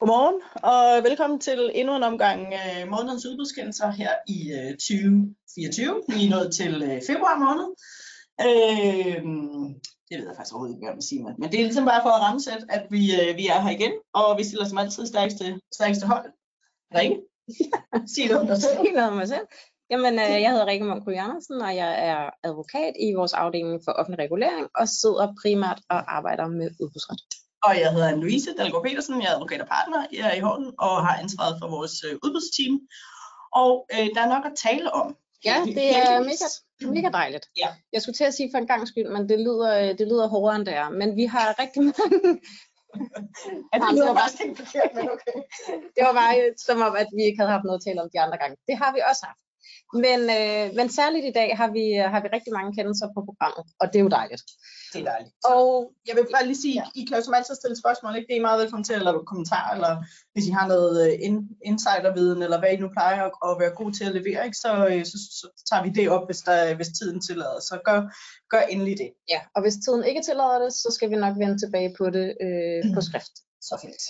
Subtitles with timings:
[0.00, 0.40] Godmorgen
[0.72, 6.02] og velkommen til endnu en omgang øh, månedens udbudskendelser her i øh, 2024.
[6.08, 7.68] Vi er nået til øh, februar måned.
[8.46, 9.22] Øh,
[10.06, 12.04] det ved jeg faktisk overhovedet ikke, hvad jeg vil sige, men det er ligesom bare
[12.04, 15.06] for at ramsætte, at vi, øh, vi er her igen, og vi stiller som altid
[15.06, 15.44] stærkeste,
[15.78, 16.26] stærkeste hold.
[16.98, 17.16] Rikke,
[18.12, 18.76] sig noget om dig selv.
[18.76, 19.46] Sig noget om mig selv.
[19.92, 23.92] Jamen, øh, jeg hedder Rikke Munk Andersen, og jeg er advokat i vores afdeling for
[24.00, 27.20] offentlig regulering, og sidder primært og arbejder med udbudsret.
[27.64, 30.72] Og jeg hedder Louise Dalgaard Petersen, jeg er advokat og partner jeg er i Horten
[30.78, 32.80] og har ansvaret for vores øh, udbudsteam.
[33.62, 35.16] Og øh, der er nok at tale om.
[35.44, 36.46] Ja, det er mega,
[36.96, 37.46] mega dejligt.
[37.56, 37.68] Ja.
[37.92, 40.26] Jeg skulle til at sige for en gang skyld, men det lyder, øh, det lyder
[40.28, 40.88] hårdere end det er.
[40.90, 42.40] Men vi har rigtig mange...
[43.72, 45.36] Ja, det lyder faktisk ikke forkert, men okay.
[45.94, 48.10] det var bare øh, som om, at vi ikke havde haft noget at tale om
[48.14, 48.56] de andre gange.
[48.68, 49.42] Det har vi også haft.
[49.92, 53.64] Men, øh, men særligt i dag har vi, har vi rigtig mange kendelser på programmet,
[53.80, 54.42] og det er jo dejligt.
[54.92, 55.34] Det er dejligt.
[55.44, 56.84] Og jeg vil bare lige sige, ja.
[57.00, 58.28] I kan jo som altid stille spørgsmål, ikke?
[58.30, 59.92] det er meget velkommen til, eller kommentarer, eller
[60.32, 61.34] hvis I har noget øh, in,
[61.70, 64.58] insiderviden, eller hvad I nu plejer at, at være gode til at levere, ikke?
[64.64, 67.60] Så, øh, så, så tager vi det op, hvis, der, hvis tiden tillader.
[67.68, 67.98] Så gør,
[68.52, 69.10] gør endelig det.
[69.32, 72.26] Ja, og hvis tiden ikke tillader det, så skal vi nok vende tilbage på det
[72.44, 73.34] øh, på skrift.
[73.68, 74.02] Så fint.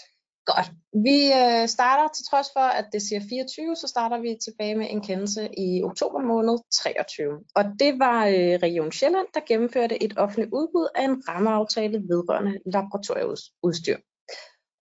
[0.47, 0.71] Godt.
[0.93, 4.87] Vi øh, starter til trods for, at det siger 24, så starter vi tilbage med
[4.91, 7.41] en kendelse i oktober måned 23.
[7.55, 12.59] Og det var øh, Region Sjælland, der gennemførte et offentligt udbud af en rammeaftale vedrørende
[12.67, 13.97] laboratorieudstyr.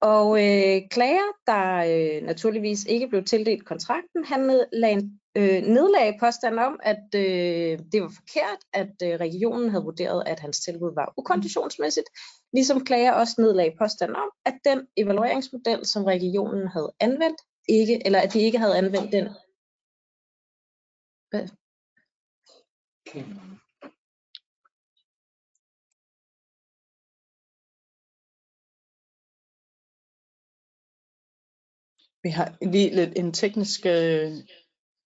[0.01, 6.59] Og øh, klager, der øh, naturligvis ikke blev tildelt kontrakten, han lagde, øh, nedlagde påstand
[6.59, 11.13] om, at øh, det var forkert, at øh, regionen havde vurderet, at hans tilbud var
[11.17, 12.09] ukonditionsmæssigt,
[12.57, 18.21] ligesom klager også nedlag påstand om, at den evalueringsmodel, som regionen havde anvendt, ikke, eller
[18.21, 19.27] at de ikke havde anvendt den.
[21.31, 21.49] Hvad?
[32.23, 34.33] Vi har lige lidt en teknisk, øh,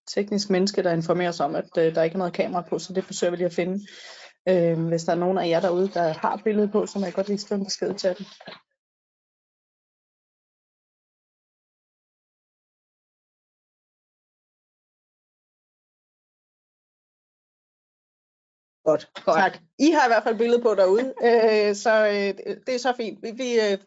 [0.07, 2.93] teknisk menneske, der informerer os om, at øh, der ikke er noget kamera på, så
[2.93, 3.87] det forsøger vi lige at finde.
[4.49, 7.15] Øh, hvis der er nogen af jer derude, der har billedet på, så må jeg
[7.15, 8.27] godt lige skrive en besked til dem.
[18.85, 19.11] Godt.
[19.25, 19.39] Godt.
[19.39, 19.59] Tak.
[19.79, 23.23] I har i hvert fald billede på derude, øh, så øh, det er så fint.
[23.23, 23.79] Vi, vi, øh,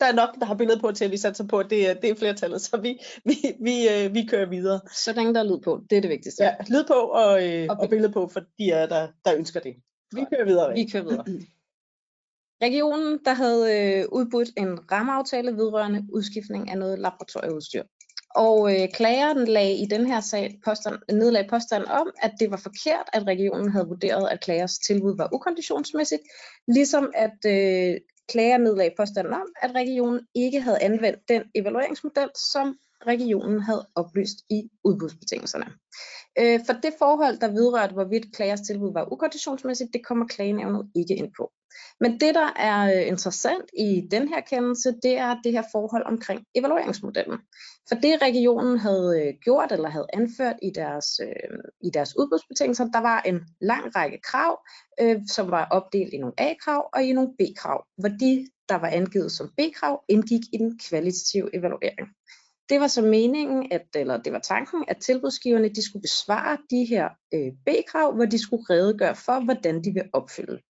[0.00, 1.94] der er nok, der har billede på til, at vi satser på, at det, er,
[1.94, 4.80] det er flertallet, så vi, vi, vi, øh, vi kører videre.
[4.94, 6.44] Så længe der er lyd på, det er det vigtigste.
[6.44, 9.60] Ja, lyd på og, øh, og, og billede på for de er der, der ønsker
[9.60, 9.74] det.
[10.14, 10.74] Vi kører videre.
[10.74, 11.24] Vi kører videre.
[12.62, 17.82] Regionen, der havde øh, udbudt en rammeaftale vedrørende udskiftning af noget laboratorieudstyr.
[18.34, 22.56] Og øh, klageren lagde i den her sag påstand, nedlagde påstand om, at det var
[22.56, 26.22] forkert, at regionen havde vurderet, at klagers tilbud var ukonditionsmæssigt,
[26.68, 32.76] ligesom at øh, klager nedlagde påstanden om, at regionen ikke havde anvendt den evalueringsmodel, som
[33.06, 35.66] regionen havde oplyst i udbudsbetingelserne.
[36.38, 41.14] Øh, for det forhold, der vedrørte, hvorvidt klagers tilbud var ukonditionsmæssigt, det kommer klagenævnet ikke
[41.14, 41.52] ind på.
[42.00, 46.06] Men det, der er øh, interessant i den her kendelse, det er det her forhold
[46.06, 47.38] omkring evalueringsmodellen.
[47.88, 52.84] For det regionen havde øh, gjort eller havde anført i deres, øh, i deres udbudsbetingelser,
[52.84, 54.58] der var en lang række krav,
[55.00, 58.88] øh, som var opdelt i nogle A-krav og i nogle B-krav, hvor de, der var
[58.88, 62.08] angivet som B-krav, indgik i den kvalitative evaluering.
[62.70, 66.84] Det var så meningen, at, eller det var tanken, at tilbudsgiverne de skulle besvare de
[66.84, 70.60] her øh, B-krav, hvor de skulle redegøre for, hvordan de vil opfylde.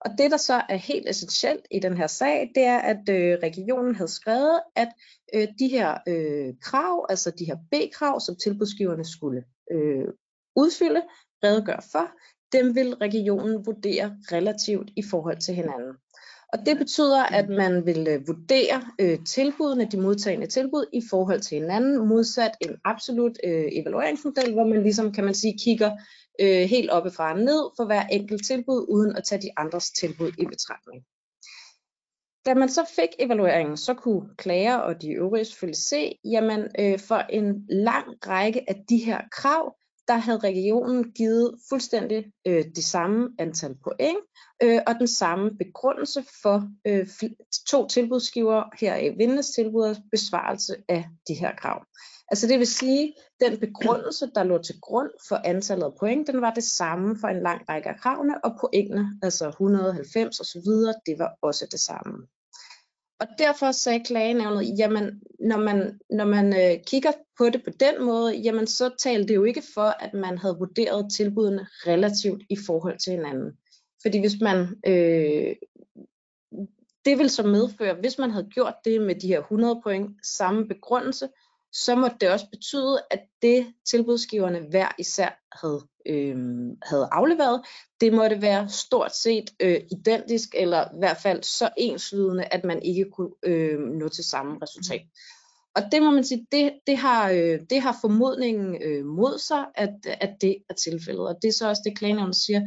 [0.00, 3.38] Og det, der så er helt essentielt i den her sag, det er, at øh,
[3.42, 4.88] regionen havde skrevet, at
[5.34, 10.08] øh, de her øh, krav, altså de her B-krav, som tilbudsgiverne skulle øh,
[10.56, 11.02] udfylde,
[11.44, 12.10] redegøre for,
[12.52, 15.94] dem vil regionen vurdere relativt i forhold til hinanden.
[16.58, 21.40] Og det betyder, at man vil øh, vurdere øh, tilbudene, de modtagende tilbud, i forhold
[21.40, 25.90] til hinanden, modsat en absolut øh, evalueringsmodel, hvor man ligesom, kan man sige, kigger
[26.40, 30.28] øh, helt oppefra og ned for hver enkelt tilbud, uden at tage de andres tilbud
[30.38, 31.04] i betragtning.
[32.46, 36.98] Da man så fik evalueringen, så kunne klager og de øvrige selvfølgelig se, jamen øh,
[36.98, 39.76] for en lang række af de her krav,
[40.08, 44.18] der havde regionen givet fuldstændig øh, det samme antal point
[44.62, 47.08] øh, og den samme begrundelse for øh,
[47.68, 51.84] to tilbudsgiver her i Vindes tilbud besvarelse af de her krav.
[52.28, 56.40] Altså det vil sige, den begrundelse, der lå til grund for antallet af point, den
[56.40, 60.70] var det samme for en lang række af kravene, og pointene, altså 190 osv.,
[61.06, 62.26] det var også det samme.
[63.20, 68.04] Og derfor sagde klagenævnet, jamen når man, når man øh, kigger på det på den
[68.04, 72.56] måde, jamen så talte det jo ikke for, at man havde vurderet tilbudene relativt i
[72.66, 73.52] forhold til hinanden.
[74.02, 75.56] Fordi hvis man, øh,
[77.04, 80.68] det vil så medføre, hvis man havde gjort det med de her 100 point, samme
[80.68, 81.28] begrundelse,
[81.84, 86.36] så må det også betyde, at det tilbudsgiverne hver især havde, øh,
[86.82, 87.62] havde afleveret,
[88.00, 92.82] det måtte være stort set øh, identisk, eller i hvert fald så enslydende, at man
[92.82, 95.02] ikke kunne øh, nå til samme resultat.
[95.76, 99.64] Og det må man sige, det, det, har, øh, det har formodningen øh, mod sig,
[99.74, 101.28] at, at det er tilfældet.
[101.28, 102.60] Og det er så også det, klagenævnet siger,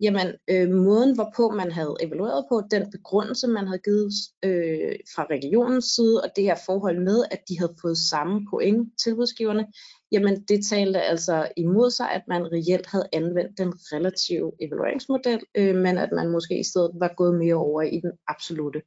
[0.00, 4.12] jamen øh, måden, hvorpå man havde evalueret på, den begrundelse, man havde givet
[4.42, 8.92] øh, fra regionens side, og det her forhold med, at de havde fået samme point,
[9.04, 9.66] tilbudsgiverne,
[10.12, 15.74] jamen det talte altså imod sig, at man reelt havde anvendt den relative evalueringsmodel, øh,
[15.74, 18.82] men at man måske i stedet var gået mere over i den absolute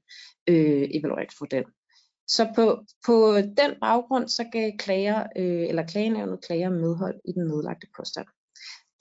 [0.47, 1.63] øh, evalueringsmodel.
[2.27, 7.47] Så på, på den baggrund, så gav klager, øh, eller klagenævnet klager medhold i den
[7.47, 8.27] nedlagte påstand.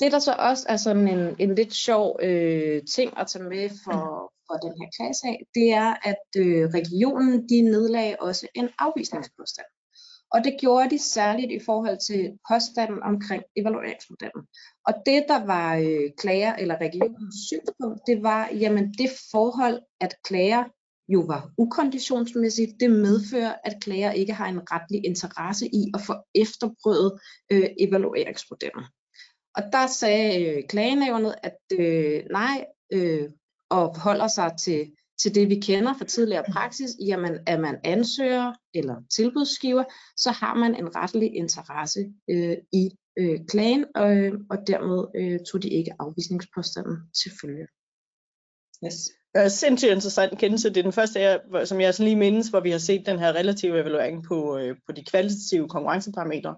[0.01, 3.71] Det, der så også er sådan en, en lidt sjov øh, ting at tage med
[3.85, 8.69] for, for den her klasse af, det er, at øh, regionen de nedlagde også en
[8.79, 9.67] afvisningspåstand.
[10.33, 14.43] Og det gjorde de særligt i forhold til påstanden omkring evalueringsmodellen.
[14.87, 20.15] Og det, der var øh, klager eller regionens synspunkt, det var, jamen det forhold, at
[20.25, 20.65] klager
[21.09, 26.15] jo var ukonditionsmæssigt, det medfører, at klager ikke har en retlig interesse i at få
[26.35, 27.21] efterprøvet
[27.53, 28.85] øh, evalueringsmodellen.
[29.59, 33.29] Og der sagde øh, klagenævnet, at øh, nej, øh,
[33.71, 38.53] og holder sig til, til det, vi kender fra tidligere praksis, jamen er man ansøger
[38.75, 39.85] eller tilbudsgiver,
[40.17, 44.09] så har man en retlig interesse øh, i øh, klagen, og,
[44.51, 47.67] og dermed øh, tog de ikke afvisningspåstanden til følge.
[48.85, 48.95] Yes.
[49.35, 50.69] Det er sindssygt interessant kendelse.
[50.69, 53.19] Det er den første, jeg, som jeg sådan lige mindes, hvor vi har set den
[53.19, 56.57] her relative evaluering på, øh, på de kvalitative konkurrenceparametre.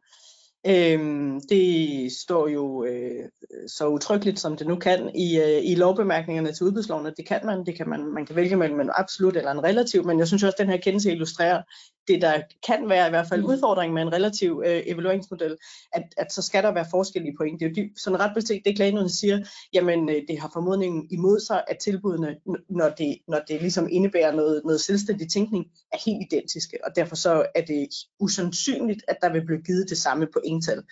[0.66, 3.28] Øhm, det står jo øh,
[3.66, 7.40] så utryggeligt, som det nu kan i, øh, i lovbemærkningerne til udbudsloven, at det kan
[7.44, 7.66] man.
[7.66, 10.42] Det kan man, man kan vælge mellem en absolut eller en relativ, men jeg synes
[10.42, 11.62] også, at den her kendelse illustrerer
[12.10, 13.46] det, der kan være i hvert fald mm.
[13.46, 15.56] udfordring med en relativ øh, evalueringsmodel,
[15.92, 17.60] at, at så skal der være forskellige point.
[17.60, 19.38] Det er jo dyb, sådan ret beset, det klagenøden siger,
[19.72, 22.36] jamen øh, det har formodningen imod sig, at tilbudene,
[22.68, 27.16] når det, når det ligesom indebærer noget, noget selvstændig tænkning, er helt identiske, og derfor
[27.16, 27.88] så er det
[28.20, 30.82] usandsynligt, at der vil blive givet det samme pointtal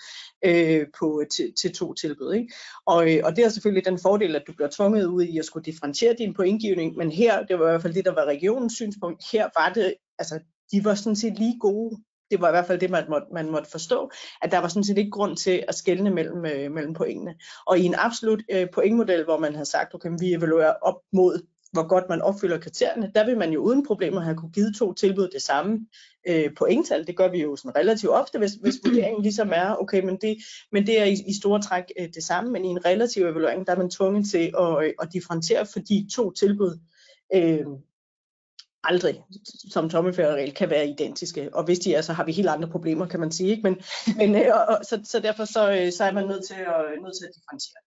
[0.45, 2.35] øh, på, til, til to tilbud.
[2.35, 2.55] Ikke?
[2.87, 5.45] Og, øh, og det er selvfølgelig den fordel, at du bliver tvunget ud i at
[5.45, 8.75] skulle differentiere din pointgivning, men her, det var i hvert fald det, der var regionens
[8.75, 10.41] synspunkt, her var det, altså
[10.73, 11.97] de var sådan set lige gode.
[12.31, 14.11] Det var i hvert fald det, man måtte, man måtte forstå,
[14.43, 17.35] at der var sådan set ikke grund til at skelne mellem, øh, mellem pointene.
[17.67, 21.43] Og i en absolut øh, pointmodel, hvor man havde sagt, okay, vi evaluerer op mod
[21.73, 24.95] hvor godt man opfylder kriterierne, der vil man jo uden problemer have kunne give to
[24.95, 25.87] tilbud det samme
[26.29, 27.07] øh, pointtal.
[27.07, 30.37] Det gør vi jo sådan relativt ofte, hvis, hvis vurderingen ligesom er, okay, men det,
[30.73, 33.67] men det er i, i store træk øh, det samme, men i en relativ evaluering,
[33.67, 36.79] der er man tvunget til at, øh, at differentiere, fordi to tilbud
[37.35, 37.67] øh,
[38.89, 39.23] aldrig
[39.73, 41.55] som tommelfingerregel kan være identiske.
[41.55, 43.51] Og hvis de er, så har vi helt andre problemer, kan man sige.
[43.51, 43.63] Ikke?
[43.63, 43.75] Men,
[44.21, 46.81] men øh, og, og, så, så derfor så, øh, så er man nødt til at,
[47.03, 47.83] nødt til at differentiere.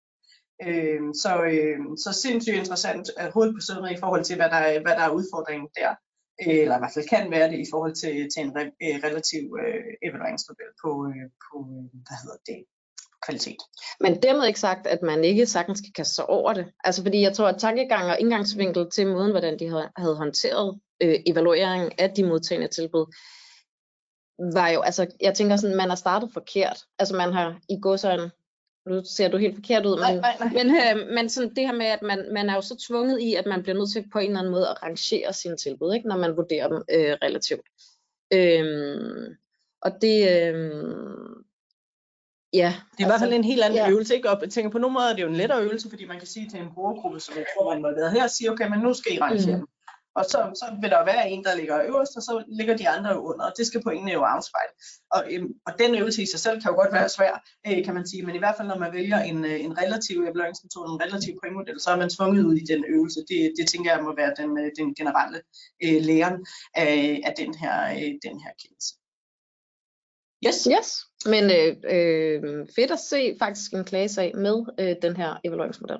[0.68, 4.50] Øh, så, øh, så sindssygt interessant øh, at hovedet på sødme i forhold til, hvad
[4.50, 5.92] der, er, hvad der er udfordringen der.
[6.39, 8.65] Eller i hvert fald kan være det i forhold til, til en re,
[9.07, 11.56] relativ øh, evalueringsmodel på, øh, på,
[12.07, 12.59] hvad hedder det,
[13.25, 13.62] kvalitet.
[14.00, 16.65] Men dermed ikke sagt, at man ikke sagtens kan kaste sig over det.
[16.83, 20.80] Altså fordi jeg tror, at tankegang og indgangsvinkel til måden, hvordan de havde, havde håndteret
[21.01, 23.06] øh, evalueringen af de modtagende tilbud,
[24.53, 26.84] var jo, altså jeg tænker sådan, man har startet forkert.
[27.00, 28.31] Altså man har i godsøjne,
[28.86, 30.63] nu ser du helt forkert ud, men, nej, nej, nej.
[30.63, 33.36] men, øh, men sådan det her med, at man, man er jo så tvunget i,
[33.36, 36.08] at man bliver nødt til på en eller anden måde at rangere sine tilbud, ikke,
[36.08, 37.67] når man vurderer dem øh, relativt.
[38.34, 39.36] Øhm,
[39.81, 40.72] og det, øh,
[42.53, 43.89] Ja, det er i hvert fald altså, en helt anden ja.
[43.89, 44.29] øvelse, ikke?
[44.29, 46.27] Og jeg tænker på nogle måder er det jo en lettere øvelse, fordi man kan
[46.27, 48.93] sige til en brugergruppe, som jeg tror, man må være her, sige, okay, men nu
[48.93, 49.67] skal I rangere mm.
[50.15, 53.22] Og så, så vil der være en, der ligger øverst, og så ligger de andre
[53.22, 54.74] under, og det skal pointene jo afspejle.
[55.15, 57.34] Og, øhm, og den øvelse i sig selv kan jo godt være svær,
[57.68, 60.15] øh, kan man sige, men i hvert fald når man vælger en, øh, en relativ
[60.22, 63.20] evalueringsmetode, en relativ pointmodel, så er man tvunget ud i den øvelse.
[63.30, 65.39] Det, det tænker jeg må være den, øh, den generelle
[65.86, 66.38] øh, læren
[66.75, 68.91] af, af den her, øh, den her kendelse.
[70.48, 70.68] Yes.
[70.75, 70.88] yes.
[71.25, 76.00] Men øh, øh, fedt at se faktisk en klagesag med øh, den her evalueringsmodel.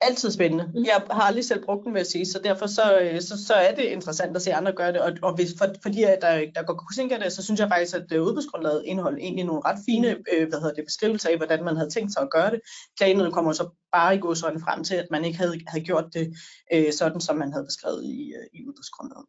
[0.00, 0.70] Altid spændende.
[0.74, 0.84] Mm.
[0.84, 3.54] Jeg har aldrig selv brugt den, vil jeg sige, så derfor så, øh, så, så
[3.54, 5.00] er det interessant at se andre gøre det.
[5.00, 8.12] Og, og hvis, for, fordi der, der går af det, så synes jeg faktisk, at
[8.12, 11.76] øh, udbudsgrundlaget indeholder egentlig nogle ret fine øh, hvad hedder det, beskrivelser af, hvordan man
[11.76, 12.60] havde tænkt sig at gøre det.
[12.98, 16.34] Klagenøden kommer så bare i godsøjne frem til, at man ikke havde, havde gjort det
[16.72, 19.26] øh, sådan, som man havde beskrevet i, øh, i udbudsgrundlaget.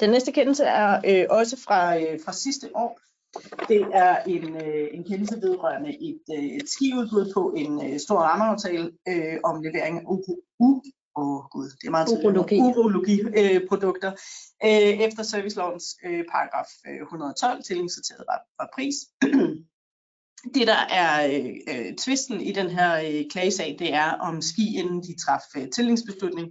[0.00, 2.98] Den næste kendelse er øh, også fra, øh, fra sidste år.
[3.68, 8.18] Det er en, øh, en kendelse vedrørende et, øh, et skiudbud på en øh, stor
[8.18, 10.04] rammeaftale øh, om levering af
[11.16, 12.60] åh gud, det er meget Urologi.
[12.60, 14.12] urologiprodukter,
[14.64, 18.94] øh, efter servicelovens øh, paragraf øh, 112, tillingssorteret var, var pris.
[20.54, 24.78] det der er øh, øh, tvisten i den her øh, klagesag, det er om ski,
[24.78, 26.48] inden de traf øh, tillingsbeslutning,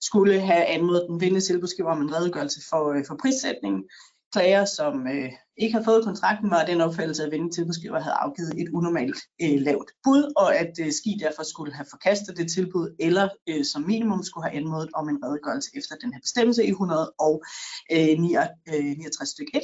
[0.00, 3.84] skulle have anmodet den vindende tilbudsgiver om en redegørelse for, øh, for prissætningen.
[4.32, 8.52] Klager, som øh, ikke havde fået kontrakten, var den opfattelse, at vindende tilbudsgiver havde afgivet
[8.62, 12.94] et unormalt øh, lavt bud, og at øh, ski derfor skulle have forkastet det tilbud,
[12.98, 16.68] eller øh, som minimum skulle have anmodet om en redegørelse efter den her bestemmelse i
[16.68, 19.62] 169 øh, øh, stykke 1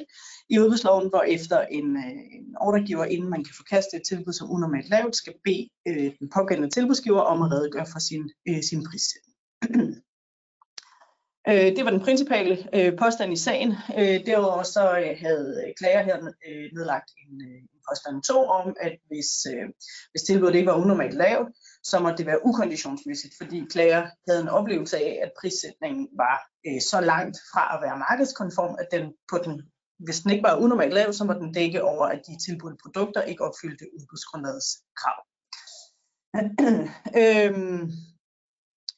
[0.51, 4.51] i udbudsloven, hvor efter en, øh, en ordregiver, inden man kan forkaste et tilbud som
[4.51, 8.85] unormalt lavt, skal bede øh, den pågældende tilbudsgiver om at redegøre for sin, øh, sin
[8.89, 9.37] prissætning.
[11.51, 13.71] Øh, det var den principale øh, påstand i sagen.
[13.99, 16.17] Øh, derudover så øh, havde øh, klager her
[16.49, 19.67] øh, nedlagt en, øh, en påstand 2 om, at hvis, øh,
[20.11, 21.49] hvis tilbuddet ikke var unormalt lavt,
[21.85, 26.81] så måtte det være ukonditionsmæssigt, fordi klager havde en oplevelse af, at prissætningen var øh,
[26.81, 29.63] så langt fra at være markedskonform, at den på den
[30.05, 33.23] hvis den ikke var unormalt lav, så må den dække over, at de tilbudte produkter
[33.23, 35.19] ikke opfyldte udbudsgrundlagets krav.
[37.21, 37.91] øhm,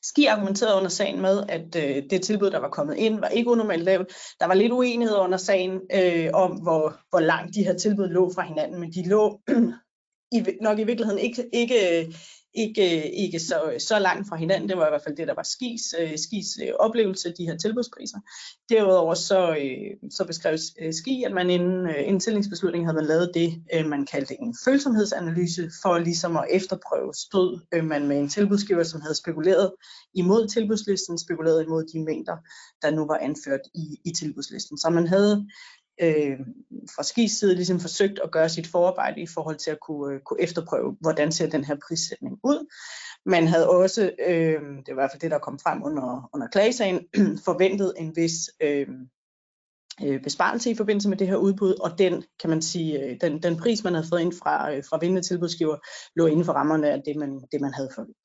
[0.03, 3.51] Ski argumenterede under sagen med, at øh, det tilbud, der var kommet ind, var ikke
[3.51, 4.15] unormalt lavt.
[4.41, 8.33] Der var lidt uenighed under sagen øh, om, hvor, hvor langt de her tilbud lå
[8.35, 9.41] fra hinanden, men de lå
[10.37, 12.07] i, nok i virkeligheden ikke, ikke,
[12.55, 14.69] ikke, ikke så, så langt fra hinanden.
[14.69, 17.45] Det var i hvert fald det, der var skis, øh, skis øh, oplevelse af de
[17.45, 18.19] her tilbudspriser.
[18.69, 23.63] Derudover så, øh, så beskrev øh, ski, at man inden, øh, havde man lavet det,
[23.75, 28.83] øh, man kaldte en følsomhedsanalyse, for ligesom at efterprøve, stod øh, man med en tilbudsgiver,
[28.83, 29.73] som havde spekuleret
[30.15, 32.37] imod tilbudslisten, spekuleret imod de mængder,
[32.83, 34.79] der nu var anført i, i tilbudslisten.
[34.79, 35.47] Så man havde
[36.01, 36.39] øh,
[36.97, 40.21] fra Skis side ligesom forsøgt at gøre sit forarbejde i forhold til at kunne, øh,
[40.21, 42.67] kunne efterprøve, hvordan ser den her prissætning ud.
[43.27, 46.49] Man havde også, øh, det var i hvert fald det, der kom frem under, under
[46.49, 47.07] klagesagen,
[47.49, 48.89] forventet en vis øh,
[50.05, 53.43] øh, besparelse i forbindelse med det her udbud, og den, kan man sige, øh, den,
[53.43, 55.77] den pris, man havde fået ind fra, øh, fra vindende tilbudsgiver,
[56.17, 58.17] lå inden for rammerne af det, man, det, man havde forventet.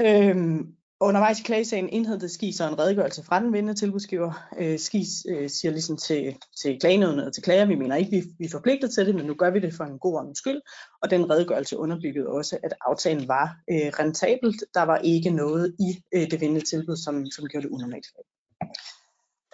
[0.00, 4.48] Øhm, og Undervejs i klagesagen indhentede Ski så en redegørelse fra den vindende tilbudsgiver.
[4.58, 8.22] Øh, Ski øh, siger ligesom til, til klagenødene og til klager, vi mener ikke, vi,
[8.38, 10.60] vi er forpligtet til det, men nu gør vi det for en god ordens skyld.
[11.02, 14.64] Og den redegørelse underbyggede også, at aftalen var øh, rentabelt.
[14.74, 18.06] Der var ikke noget i øh, det vindende tilbud, som, som gjorde det unormalt.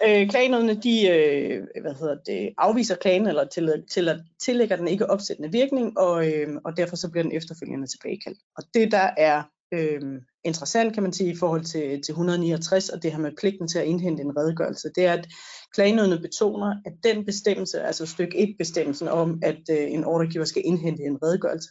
[0.07, 5.09] Øh, klagenødene, de øh, hvad hedder det, afviser klagen eller til, til, tillægger den ikke
[5.09, 8.39] opsættende virkning, og, øh, og derfor så bliver den efterfølgende tilbagekaldt.
[8.57, 10.01] Og det der er øh,
[10.43, 13.79] interessant, kan man sige, i forhold til, til 169 og det her med pligten til
[13.79, 15.27] at indhente en redegørelse, det er, at
[15.73, 20.61] klagenødene betoner, at den bestemmelse, altså stykke 1 bestemmelsen om, at øh, en ordregiver skal
[20.65, 21.69] indhente en redegørelse,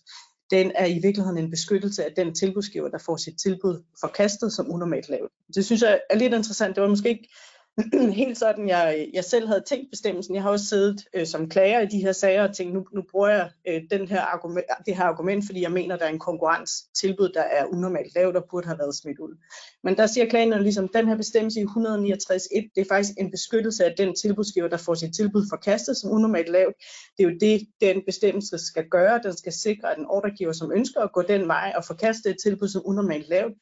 [0.51, 4.71] den er i virkeligheden en beskyttelse af den tilbudsgiver, der får sit tilbud forkastet som
[4.71, 5.33] unormalt lavt.
[5.55, 6.75] Det synes jeg er lidt interessant.
[6.77, 7.29] Det var måske ikke
[8.23, 10.35] helt sådan, jeg, jeg selv havde tænkt bestemmelsen.
[10.35, 13.03] Jeg har også siddet øh, som klager i de her sager og tænkt, nu, nu
[13.11, 16.19] bruger jeg øh, den her argument, det her argument, fordi jeg mener, der er en
[16.19, 19.37] konkurrence tilbud, der er unormalt lavt og burde have været smidt ud.
[19.85, 23.85] Men der siger klagerne ligesom, den her bestemmelse i 169.1, det er faktisk en beskyttelse
[23.85, 26.75] af den tilbudsgiver, der får sit tilbud forkastet som unormalt lavt.
[27.19, 29.21] Det er jo det, den bestemmelse skal gøre.
[29.25, 32.37] Den skal sikre, at en ordregiver, som ønsker at gå den vej og forkaste et
[32.43, 33.53] tilbud som unormalt lavt,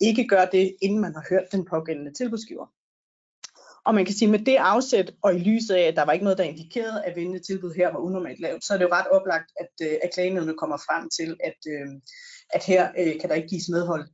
[0.00, 2.66] ikke gør det, inden man har hørt den pågældende tilbudsgiver.
[3.88, 6.24] Og man kan sige, med det afsæt, og i lyset af, at der var ikke
[6.24, 9.08] noget, der indikerede, at vindende tilbud her var unormalt lavt, så er det jo ret
[9.16, 11.88] oplagt, at, øh, at klagenævnet kommer frem til, at, øh,
[12.56, 14.04] at her øh, kan der ikke gives medhold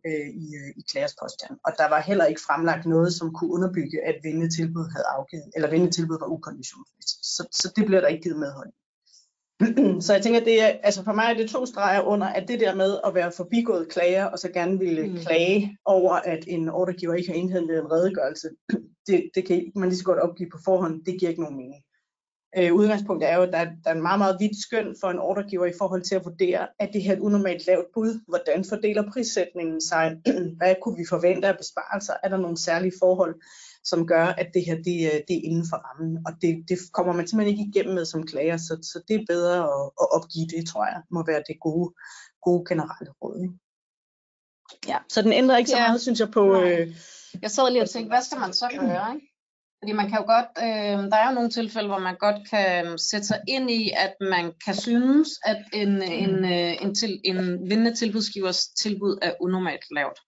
[0.45, 0.47] i,
[0.81, 1.54] i klagers påstand.
[1.66, 5.49] Og der var heller ikke fremlagt noget, som kunne underbygge, at vindende tilbud havde afgivet,
[5.54, 7.25] eller vindende tilbud var ukonditionsmæssigt.
[7.35, 8.84] Så, så det bliver der ikke givet medhold i.
[10.04, 12.61] så jeg tænker, det er, altså for mig er det to streger under, at det
[12.61, 15.16] der med at være forbigået klager, og så gerne ville mm.
[15.16, 18.49] klage over, at en ordregiver ikke har indhentet en redegørelse,
[19.06, 21.82] det, det kan man lige så godt opgive på forhånd, det giver ikke nogen mening.
[22.58, 25.18] Øh, udgangspunktet er jo, at der, der er en meget, meget vidt skøn for en
[25.18, 29.11] ordregiver i forhold til at vurdere, at det her et unormalt lavt bud, hvordan fordeler
[29.12, 30.16] prissætningen sig,
[30.58, 33.34] hvad kunne vi forvente af besparelser, er der nogle særlige forhold,
[33.85, 37.12] som gør, at det her det, det er inden for rammen, og det, det kommer
[37.12, 40.47] man simpelthen ikke igennem med som klager, så, så det er bedre at, at opgive
[40.47, 41.95] det, tror jeg, må være det gode,
[42.43, 43.43] gode generelle råd.
[43.43, 43.55] Ikke?
[44.88, 46.62] Ja, så den ændrer ikke så meget, synes jeg, på...
[46.62, 46.97] Øh,
[47.43, 49.14] jeg sad lige og tænkte, hvad skal man så gøre?
[49.14, 49.26] Ikke?
[49.81, 52.99] Fordi man kan jo godt, øh, der er jo nogle tilfælde, hvor man godt kan
[52.99, 57.71] sætte sig ind i, at man kan synes, at en, en, øh, en, til, en
[57.71, 60.19] vindende tilbudsgivers tilbud er unormalt lavt.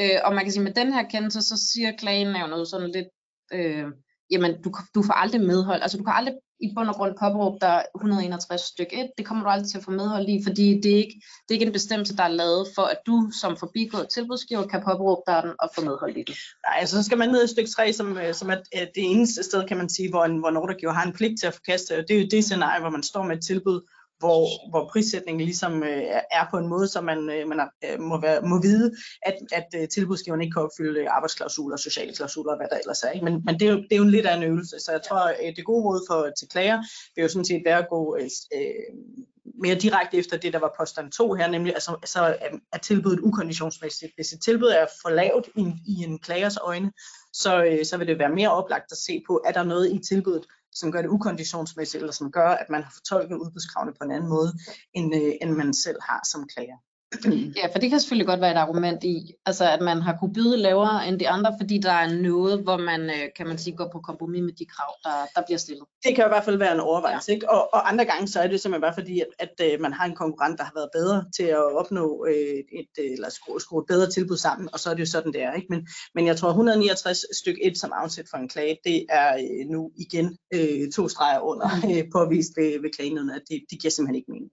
[0.00, 3.08] Øh, og man kan sige, med den her kendelse, så siger klagenævnet noget sådan lidt,
[3.52, 3.86] øh,
[4.30, 5.82] jamen du, du får aldrig medhold.
[5.82, 9.10] Altså du kan aldrig i bund og grund påberåbe dig 161 stykke 1.
[9.18, 11.58] Det kommer du aldrig til at få medhold i, fordi det er ikke, det er
[11.58, 15.42] ikke en bestemmelse, der er lavet for, at du som forbigået tilbudsgiver kan påberåbe dig
[15.42, 16.36] den og få medhold i det.
[16.66, 19.42] Nej, altså så skal man ned i stykke 3, som, øh, som er det eneste
[19.42, 21.98] sted, kan man sige, hvor en, hvor en ordregiver har en pligt til at forkaste.
[21.98, 23.80] Og det er jo det scenarie, hvor man står med et tilbud,
[24.22, 26.02] hvor, hvor prissætningen ligesom øh,
[26.38, 29.68] er på en måde, så man, øh, man er, må, være, må vide, at, at
[29.76, 33.10] øh, tilbudsgiveren ikke kan opfylde øh, arbejdsklausuler, sociale klausuler og hvad der ellers er.
[33.10, 33.24] Ikke?
[33.24, 35.02] Men, men det, er jo, det er jo en lidt af en øvelse, så jeg
[35.08, 36.78] tror, øh, det gode råd for, til klager
[37.14, 38.84] vil jo sådan set være at gå øh, øh
[39.62, 43.20] mere direkte efter det, der var påstand 2 her, nemlig altså, altså er øh, tilbuddet
[43.20, 44.12] ukonditionsmæssigt.
[44.14, 46.92] Hvis et tilbud er for lavt i, i en klagers øjne,
[47.32, 49.98] så, øh, så vil det være mere oplagt at se på, er der noget i
[50.08, 54.10] tilbuddet, som gør det ukonditionsmæssigt, eller som gør, at man har fortolket udbudskravene på en
[54.10, 54.52] anden måde,
[54.94, 56.76] end, øh, end man selv har som klager.
[57.56, 60.32] Ja, for det kan selvfølgelig godt være et argument i, altså at man har kunne
[60.32, 63.76] byde lavere end de andre, fordi der er noget, hvor man, øh, kan man sige,
[63.76, 65.84] går på kompromis med de krav, der, der bliver stillet.
[66.04, 67.34] Det kan i hvert fald være en overvejelse, ja.
[67.34, 67.50] ikke?
[67.50, 69.92] Og, og andre gange så er det simpelthen bare fordi, at, at, at øh, man
[69.92, 73.80] har en konkurrent, der har været bedre til at opnå øh, et, eller skrue, skrue
[73.80, 75.52] et bedre tilbud sammen, og så er det jo sådan, det er.
[75.52, 75.66] Ikke?
[75.70, 79.30] Men, men jeg tror, 169 stykke 1 som afsæt for en klage, det er
[79.70, 83.90] nu igen øh, to streger under øh, påvist ved, ved klagenøden, at det, det giver
[83.90, 84.50] simpelthen ikke mening.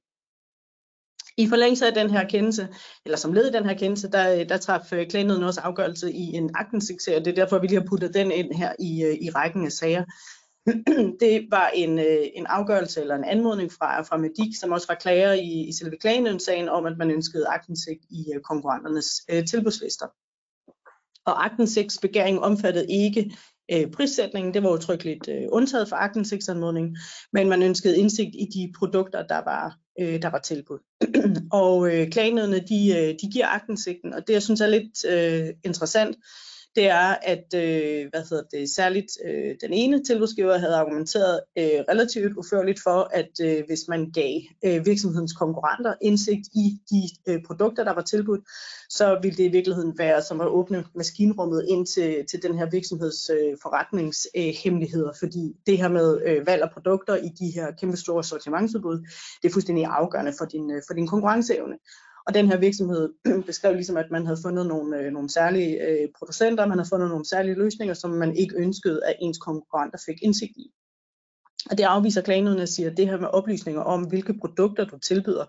[1.40, 2.68] I forlængelse af den her kendelse,
[3.06, 6.12] eller som led i den her kendelse, der, øh, der traf øh, klagenøden også afgørelse
[6.12, 9.04] i en agtindsigtsserie, og det er derfor, vi lige har puttet den ind her i,
[9.04, 10.04] øh, i rækken af sager.
[11.26, 14.96] det var en, øh, en afgørelse eller en anmodning fra, fra Medik, som også var
[14.96, 20.08] klager i, i selve klagenøden-sagen om, at man ønskede agtindsigt i konkurrenternes øh, tilbudslister.
[21.26, 23.36] Og agtindsigtsbegæringen omfattede ikke
[23.72, 26.98] øh, prissætningen, det var utryggeligt øh, undtaget for aktindsigtsanmodningen,
[27.34, 30.80] men man ønskede indsigt i de produkter, der var øh, der var tilbud.
[31.52, 35.54] og øh, klagenødene, de, øh, de giver agtensigten, og det jeg synes er lidt øh,
[35.64, 36.18] interessant,
[36.80, 41.80] det er, at øh, hvad hedder det, særligt øh, den ene tilbudsgiver havde argumenteret øh,
[41.90, 44.34] relativt uførligt for, at øh, hvis man gav
[44.66, 48.42] øh, virksomhedens konkurrenter indsigt i de øh, produkter, der var tilbudt,
[48.90, 52.70] så ville det i virkeligheden være som at åbne maskinrummet ind til, til den her
[52.70, 57.72] virksomheds øh, forretningshemmeligheder, øh, fordi det her med øh, valg af produkter i de her
[57.72, 58.98] kæmpe store sortimentsudbud,
[59.42, 61.76] det er fuldstændig afgørende for din, øh, for din konkurrenceevne.
[62.30, 63.14] Og den her virksomhed
[63.50, 67.10] beskrev ligesom, at man havde fundet nogle, øh, nogle særlige øh, producenter, man havde fundet
[67.10, 70.72] nogle særlige løsninger, som man ikke ønskede, at ens konkurrenter fik indsigt i.
[71.72, 74.98] Og det afviser klagenødene og siger, at det her med oplysninger om, hvilke produkter du
[75.00, 75.46] tilbyder,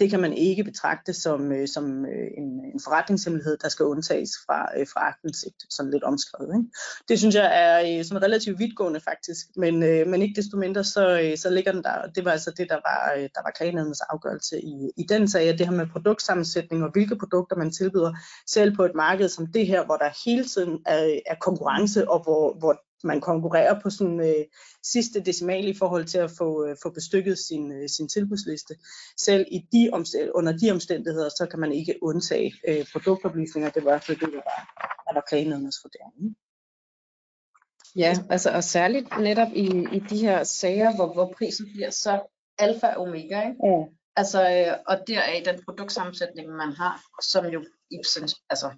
[0.00, 4.30] det kan man ikke betragte som, øh, som øh, en, en forretningshemmelighed, der skal undtages
[4.46, 6.54] fra, øh, fra agtindsigt, sådan lidt omskrevet.
[6.54, 6.70] Ikke?
[7.08, 10.84] Det synes jeg er øh, sådan relativt vidtgående faktisk, men, øh, men ikke desto mindre,
[10.84, 13.52] så, øh, så ligger den der, det var altså det, der var, øh, der var
[13.56, 17.70] klagenødens afgørelse i, i den sag, at det her med produktsammensætning og hvilke produkter man
[17.70, 18.12] tilbyder,
[18.46, 22.22] selv på et marked som det her, hvor der hele tiden er, er konkurrence, og
[22.22, 24.44] hvor, hvor man konkurrerer på sådan øh,
[24.82, 28.74] sidste decimal i forhold til at få, øh, få bestykket sin, øh, sin tilbudsliste.
[29.16, 33.70] Selv i de omstænd- under de omstændigheder, så kan man ikke undtage øh, produktoplysninger.
[33.70, 34.60] Det var i hvert fald det, der var,
[35.06, 35.24] der var
[35.84, 36.36] vurdering.
[37.96, 42.20] Ja, altså og særligt netop i, i de her sager, hvor, hvor prisen bliver så
[42.58, 43.56] alfa og omega, ikke?
[43.64, 43.84] Ja.
[44.16, 47.64] Altså, øh, og deraf den produktsammensætning, man har, som jo
[48.50, 48.68] altså,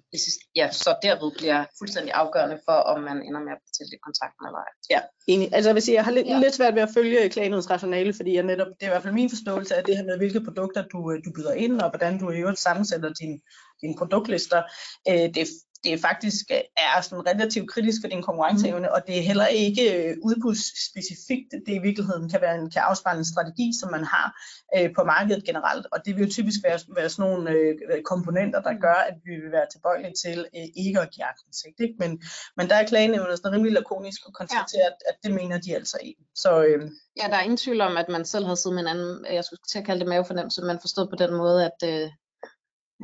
[0.55, 4.59] ja, så derved bliver fuldstændig afgørende for, om man ender med at betale kontrakten eller
[4.65, 4.71] ej.
[4.93, 5.53] Ja, enig.
[5.53, 6.39] Altså jeg vil sige, jeg har lidt, ja.
[6.39, 9.13] lidt svært ved at følge klagenødens rationale, fordi jeg netop, det er i hvert fald
[9.13, 12.19] min forståelse af det her med, hvilke produkter du, øh, du byder ind, og hvordan
[12.19, 13.41] du i øvrigt sammensætter din,
[13.81, 14.61] dine produktlister.
[15.09, 15.47] Øh, det,
[15.83, 16.45] det faktisk
[16.77, 18.93] er sådan relativt kritisk for din konkurrenceevne, mm.
[18.95, 21.49] og det er heller ikke øh, udbudsspecifikt.
[21.65, 24.27] Det i virkeligheden kan, være en, kan afspejle en strategi, som man har
[24.75, 28.61] øh, på markedet generelt, og det vil jo typisk være, være sådan nogle øh, komponenter,
[28.61, 31.79] der gør, at vi vil være tilbøjelige til øh, ikke at give aktindsigt.
[31.79, 31.95] Ikke?
[31.99, 32.11] Men,
[32.57, 34.91] men der er klagenævnet sådan rimelig lakonisk og konstatere, ja.
[34.91, 36.21] at, at det mener de altså ikke.
[36.35, 36.81] Så, øh,
[37.19, 39.43] ja, der er ingen tvivl om, at man selv havde siddet med en anden, jeg
[39.43, 42.09] skulle til at kalde det mavefornemmelse, men forstået på den måde, at, øh,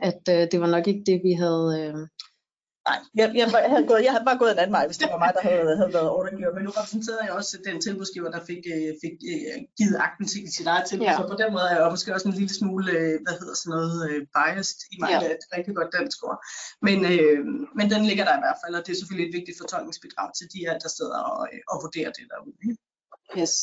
[0.10, 1.66] at øh, det var nok ikke det, vi havde...
[1.82, 2.08] Øh,
[2.90, 5.08] Nej, jeg, jeg, jeg, havde gået, jeg havde bare gået en anden vej, hvis det
[5.14, 6.52] var mig, der havde, havde været ordregiver.
[6.56, 10.42] Men nu repræsenterede jeg også den tilbudsgiver, der fik, øh, fik øh, givet akten til
[10.58, 11.10] sit eget tilbud.
[11.10, 11.18] Ja.
[11.20, 13.74] Så på den måde er jeg måske også en lille smule, øh, hvad hedder sådan
[13.76, 13.94] noget,
[14.38, 15.20] biased i mig, ja.
[15.36, 16.40] et rigtig godt dansk ord.
[16.88, 17.40] Men, øh,
[17.78, 20.46] men den ligger der i hvert fald, og det er selvfølgelig et vigtigt fortolkningsbidrag til
[20.54, 22.56] de her, der sidder og, og vurderer det derude.
[23.38, 23.54] Yes.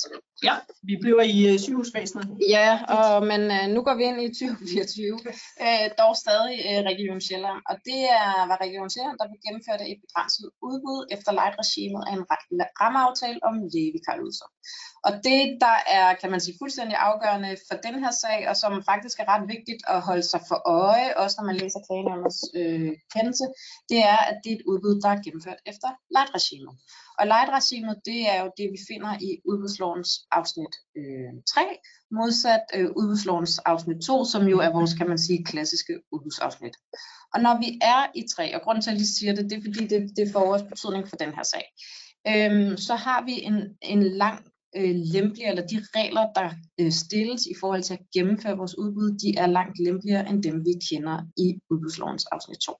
[0.48, 0.54] Ja,
[0.88, 2.26] vi bliver i uh, sygehusvæsenet.
[2.56, 5.20] Ja, og, men uh, nu går vi ind i 2024, uh,
[5.66, 7.60] øh, dog stadig uh, Region Sjælland.
[7.70, 12.24] Og det er, var Region Sjælland, der gennemføre et begrænset udbud efter light-regimet af en
[12.82, 14.48] rammeaftale om lægevikarlydelser.
[15.06, 18.72] Og det, der er, kan man sige, fuldstændig afgørende for den her sag, og som
[18.90, 22.90] faktisk er ret vigtigt at holde sig for øje, også når man læser klagenævnets øh,
[23.14, 23.46] kendelse,
[23.90, 26.74] det er, at det er et udbud, der er gennemført efter light-regimet.
[27.18, 31.60] Og lejeregimet, det er jo det, vi finder i udbudslovens afsnit øh, 3,
[32.10, 36.76] modsat øh, udbudslovens afsnit 2, som jo er vores, kan man sige, klassiske udbudsafsnit.
[37.34, 39.58] Og når vi er i 3, og grunden til, at jeg lige siger det, det
[39.58, 41.66] er fordi, det, det får også betydning for den her sag,
[42.30, 44.38] øh, så har vi en, en lang
[44.76, 46.48] øh, lempeligere, eller de regler, der
[46.80, 50.64] øh, stilles i forhold til at gennemføre vores udbud, de er langt lempeligere end dem,
[50.64, 52.72] vi kender i udbudslovens afsnit 2.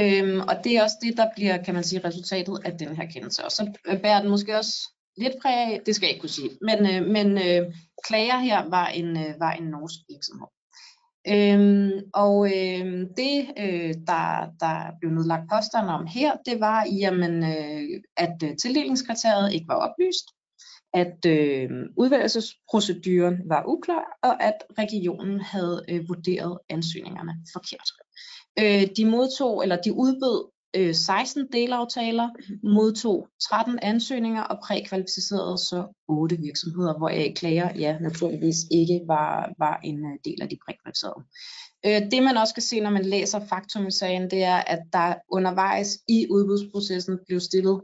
[0.00, 3.06] Øhm, og det er også det, der bliver, kan man sige, resultatet af den her
[3.06, 3.44] kendelse.
[3.44, 6.50] Og så bærer den måske også lidt præg af, det skal jeg ikke kunne sige,
[6.62, 7.72] men, øh, men øh,
[8.06, 10.46] klager her var en, øh, var en norsk virksomhed.
[11.28, 14.26] Øhm, og øh, det, øh, der,
[14.60, 19.74] der blev nedlagt påstand om her, det var, jamen, øh, at øh, tildelingskriteriet ikke var
[19.74, 20.26] oplyst,
[20.94, 27.88] at øh, udvalgelsesproceduren var uklar, og at regionen havde øh, vurderet ansøgningerne forkert.
[28.58, 32.28] Øh, de modtog, eller de udbød øh, 16 delaftaler,
[32.62, 39.54] modtog 13 ansøgninger og prækvalificerede så 8 virksomheder, hvor jeg klager, ja, naturligvis ikke var,
[39.58, 41.24] var en øh, del af de prækvalificerede.
[41.86, 44.82] Øh, det man også kan se, når man læser faktum i sagen, det er, at
[44.92, 47.80] der undervejs i udbudsprocessen blev stillet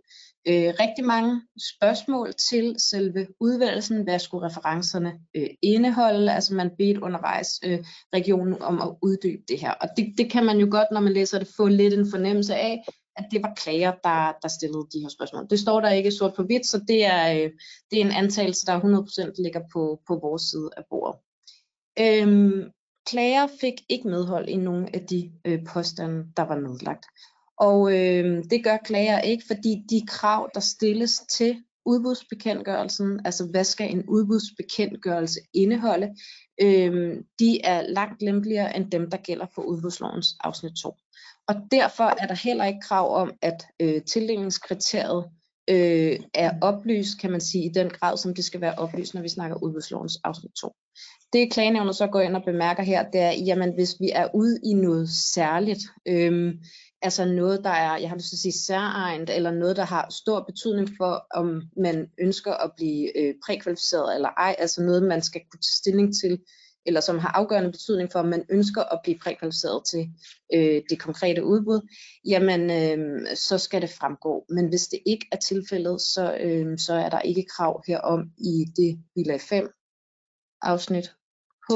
[0.48, 1.42] øh, rigtig mange
[1.74, 4.02] spørgsmål til selve udvalgelsen.
[4.02, 6.32] Hvad skulle referencerne øh, indeholde?
[6.32, 9.72] Altså man bedte undervejs øh, regionen om at uddybe det her.
[9.72, 12.54] Og det, det kan man jo godt, når man læser det, få lidt en fornemmelse
[12.54, 12.84] af,
[13.16, 15.46] at det var klager, der, der stillede de her spørgsmål.
[15.50, 17.50] Det står der ikke sort på hvidt, så det er, øh,
[17.90, 21.20] det er en antagelse, der 100% ligger på, på vores side af bordet.
[21.98, 22.70] Øhm,
[23.06, 27.06] klager fik ikke medhold i nogle af de øh, påstande, der var nedlagt.
[27.68, 33.64] Og øh, det gør klager ikke, fordi de krav, der stilles til udbudsbekendtgørelsen, altså hvad
[33.64, 36.14] skal en udbudsbekendtgørelse indeholde,
[36.62, 40.94] øh, de er langt lempeligere end dem, der gælder for udbudslovens afsnit 2.
[41.48, 45.24] Og derfor er der heller ikke krav om, at øh, tildelingskriteriet
[45.70, 49.22] øh, er oplyst, kan man sige, i den grad, som det skal være oplyst, når
[49.22, 50.72] vi snakker udbudslovens afsnit 2.
[51.32, 54.58] Det klagenævnet så går ind og bemærker her, det er, jamen hvis vi er ude
[54.64, 56.54] i noget særligt, øh,
[57.02, 60.06] altså noget, der er, jeg har lyst til at sige særegent, eller noget, der har
[60.10, 65.22] stor betydning for, om man ønsker at blive øh, prækvalificeret eller ej, altså noget, man
[65.22, 66.38] skal kunne tage stilling til,
[66.86, 70.08] eller som har afgørende betydning for, om man ønsker at blive prækvalificeret til
[70.54, 71.88] øh, det konkrete udbud,
[72.24, 74.44] jamen øh, så skal det fremgå.
[74.48, 78.64] Men hvis det ikke er tilfældet, så, øh, så er der ikke krav herom i
[78.76, 79.70] det bilag 5
[80.62, 81.14] afsnit
[81.68, 81.72] H.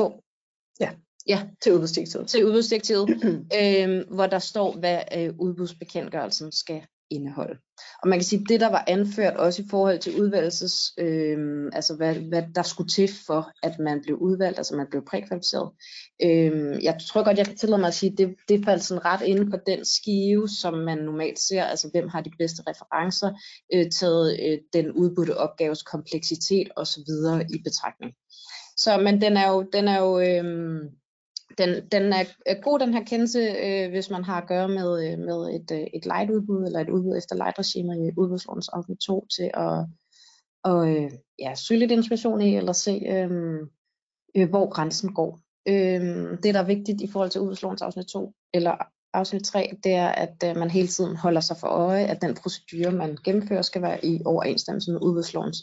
[0.80, 0.90] Ja.
[1.28, 2.28] Ja, til udbudsdirektivet.
[2.28, 3.08] Til udbudsdirektivet,
[3.60, 7.58] øh, hvor der står, hvad øh, udbudsbekendtgørelsen skal indeholde.
[8.02, 11.70] Og man kan sige, at det der var anført også i forhold til udvalgelses, øh,
[11.72, 15.70] altså hvad, hvad der skulle til for, at man blev udvalgt, altså man blev prækvalificeret.
[16.22, 19.04] Øh, jeg tror godt, jeg kan tillade mig at sige, at det, det faldt sådan
[19.04, 23.30] ret inde på den skive, som man normalt ser, altså hvem har de bedste referencer,
[23.74, 27.10] øh, taget øh, den udbudte opgaves kompleksitet osv.
[27.54, 28.12] i betragtning.
[28.76, 30.44] Så, men den er jo, den er jo øh,
[31.58, 35.18] den, den er god, den her kendelse, øh, hvis man har at gøre med, øh,
[35.18, 39.50] med et, øh, et lejtudbud eller et udbud efter light-regimer i udbudslovens afsnit 2, til
[39.54, 39.86] at
[40.64, 43.30] og, øh, ja, søge lidt inspiration i, eller se, øh,
[44.36, 45.40] øh, hvor grænsen går.
[45.68, 48.76] Øh, det, der er vigtigt i forhold til udbudslovens afsnit 2, eller
[49.12, 52.34] afsnit 3, det er, at øh, man hele tiden holder sig for øje, at den
[52.34, 55.58] procedure, man gennemfører, skal være i overensstemmelse med udbudslovens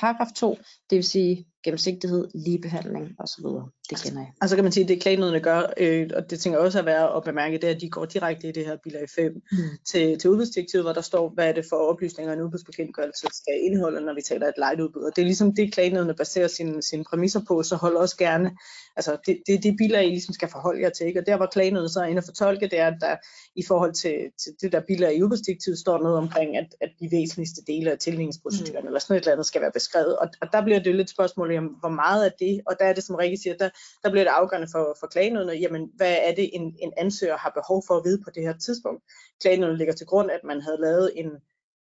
[0.00, 0.58] paragraf 2,
[0.90, 3.46] det vil sige gennemsigtighed, ligebehandling osv.
[3.90, 4.32] Det kender jeg.
[4.40, 7.16] Altså kan man sige, at det klagenødene gør, øh, og det tænker også at være
[7.16, 9.58] at bemærke, det er, at de går direkte i det her bilag 5 mm.
[9.90, 14.00] til, til udbudsdirektivet, hvor der står, hvad er det for oplysninger, en udbudsbekendtgørelse skal indeholde,
[14.00, 15.02] når vi taler et lejeudbud.
[15.02, 18.50] Og det er ligesom det, klagenødene baserer sine, sine præmisser på, så hold også gerne,
[18.96, 21.06] altså det, det, det bilag, I ligesom skal forholde jer til.
[21.06, 21.20] Ikke?
[21.20, 23.16] Og der, hvor klagenødene så er inde og fortolke, det er, at der
[23.56, 27.08] i forhold til, til det der bilag i udbudsdirektivet, står noget omkring, at, at de
[27.12, 28.86] væsentligste dele af tildelingsproceduren, mm.
[28.86, 30.18] eller sådan et eller andet, skal være beskrevet.
[30.18, 32.92] Og, og der bliver det lidt spørgsmål jamen, hvor meget er det, og der er
[32.92, 33.70] det, som Rikke siger, der,
[34.02, 37.52] der bliver det afgørende for, for klagenødene, jamen hvad er det, en, en ansøger har
[37.60, 39.02] behov for at vide på det her tidspunkt.
[39.42, 41.30] Klagenødene ligger til grund, at man havde lavet en,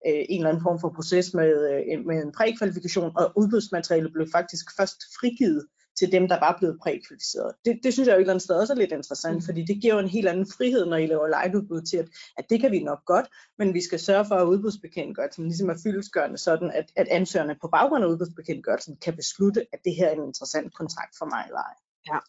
[0.07, 4.27] øh, en eller anden form for proces med, øh, med en prækvalifikation, og udbudsmaterialet blev
[4.31, 5.65] faktisk først frigivet
[5.99, 7.55] til dem, der var blevet prækvalificeret.
[7.65, 9.41] Det, det synes jeg jo et eller andet sted også er lidt interessant, mm.
[9.41, 12.45] fordi det giver jo en helt anden frihed, når I laver lejeudbud til, at, at
[12.49, 13.27] det kan vi nok godt,
[13.57, 17.67] men vi skal sørge for, at udbudsbekendtgørelsen ligesom er fyldesgørende, sådan at, at ansøgerne på
[17.67, 21.59] baggrund af udbudsbekendtgørelsen kan beslutte, at det her er en interessant kontrakt for mig eller
[21.59, 21.75] ej.
[22.11, 22.19] Ja.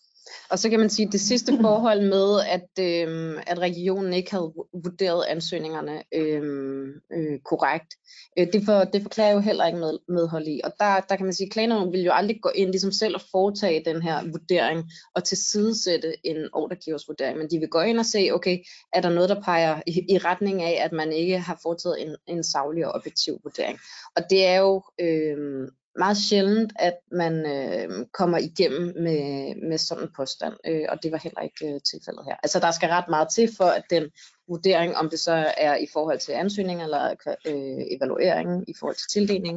[0.51, 4.31] Og så kan man sige, at det sidste forhold med, at, øh, at regionen ikke
[4.31, 4.53] havde
[4.85, 7.95] vurderet ansøgningerne øh, øh, korrekt,
[8.39, 10.61] øh, det, for, det forklarer jo heller ikke med, medhold i.
[10.65, 13.15] Og der, der kan man sige, at klagerne vil jo aldrig gå ind ligesom selv
[13.15, 17.99] og foretage den her vurdering og tilsidesætte en ordregivers vurdering, men de vil gå ind
[17.99, 18.59] og se, okay,
[18.93, 22.17] er der noget, der peger i, i retning af, at man ikke har foretaget en,
[22.27, 23.79] en savlig og objektiv vurdering.
[24.17, 30.05] Og det er jo øh, meget sjældent, at man øh, kommer igennem med, med sådan
[30.05, 32.37] en påstand, øh, og det var heller ikke øh, tilfældet her.
[32.43, 34.11] Altså der skal ret meget til for, at den
[34.49, 37.15] vurdering, om det så er i forhold til ansøgning eller
[37.47, 39.57] øh, evalueringen i forhold til tildeling,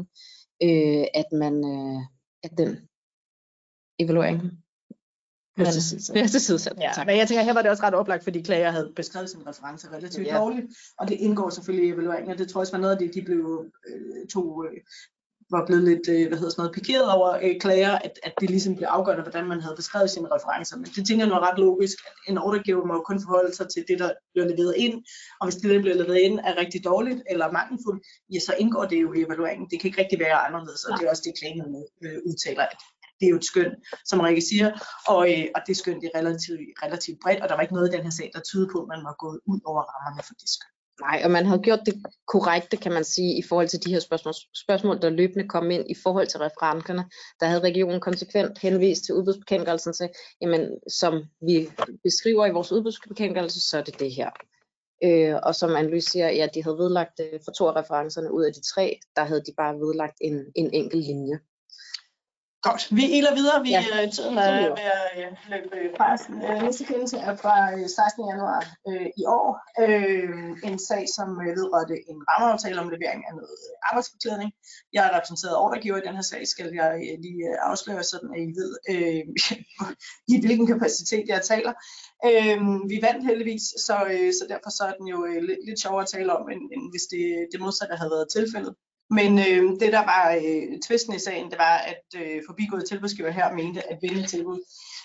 [0.63, 2.01] øh, at man øh,
[2.43, 2.77] at den
[3.99, 4.41] evaluering
[5.57, 6.77] Men, det er til sidesat.
[6.79, 7.05] Ja, tak.
[7.05, 9.87] men jeg tænker, her var det også ret oplagt, fordi klager havde beskrevet sin reference
[9.91, 10.37] relativt ja.
[10.37, 12.99] dårligt, og det indgår selvfølgelig i evalueringen, og det tror jeg også var noget af
[12.99, 14.71] det, de blev øh, to øh,
[15.51, 18.49] var blevet lidt, øh, hvad hedder sådan noget, pikeret over øh, klager, at, at det
[18.49, 20.77] ligesom blev afgørende, hvordan man havde beskrevet sine referencer.
[20.77, 23.55] Men det tænker jeg nu er ret logisk, at en ordregiver må jo kun forholde
[23.55, 24.95] sig til det, der bliver leveret ind,
[25.39, 28.01] og hvis det, der bliver leveret ind, er rigtig dårligt eller mangelfuldt,
[28.33, 29.69] ja, så indgår det jo i evalueringen.
[29.69, 31.61] Det kan ikke rigtig være anderledes, og det er også det, klagen
[32.05, 32.77] øh, udtaler, at
[33.19, 33.71] det er jo et skøn,
[34.05, 34.69] som Rikke siger,
[35.07, 37.89] og, øh, og det skøn det er relativt, relativt bredt, og der var ikke noget
[37.89, 40.33] i den her sag, der tyder på, at man var gået ud over rammerne for
[40.41, 40.78] det skøn.
[41.01, 43.99] Nej, og man havde gjort det korrekte, kan man sige, i forhold til de her
[43.99, 44.33] spørgsmål,
[44.63, 47.03] spørgsmål der løbende kom ind i forhold til referenterne.
[47.39, 50.09] Der havde regionen konsekvent henvist til udbudsbekendtgørelsen til,
[50.41, 51.69] jamen, som vi
[52.03, 54.29] beskriver i vores udbudsbekendtgørelse, så er det det her.
[55.03, 58.53] Øh, og som analyserer, ja, de havde vedlagt øh, for to af referencerne ud af
[58.53, 61.39] de tre, der havde de bare vedlagt en, en enkelt linje.
[62.67, 63.57] Godt, vi iler videre.
[63.63, 66.23] Vi, Ja, ja, tiden så er ved at øh, løbe øh, fra os.
[66.29, 68.29] Øh, Næste kendelse er fra øh, 16.
[68.31, 69.49] januar øh, i år.
[69.83, 74.51] Øh, en sag, som øh, vedrørte en rammeaftale om levering af noget arbejdsbeklædning.
[74.95, 78.29] Jeg er repræsenteret ordregiver i den her sag, skal jeg øh, lige øh, afsløre, sådan
[78.35, 79.23] at I ved, øh,
[80.33, 81.73] i hvilken kapacitet jeg taler.
[82.29, 82.57] Øh,
[82.91, 86.03] vi vandt heldigvis, så, øh, så derfor så er den jo øh, lidt, lidt sjovere
[86.05, 88.73] at tale om, end, end hvis det, det modsatte havde været tilfældet.
[89.09, 93.29] Men øh, det, der var øh, tvisten i sagen, det var, at øh, forbigået tilbudsgiver
[93.29, 94.59] her mente, at vindende tilbud